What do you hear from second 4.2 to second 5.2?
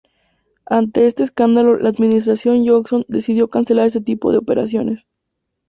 de operaciones.